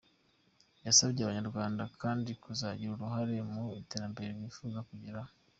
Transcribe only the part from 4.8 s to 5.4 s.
kugeraho.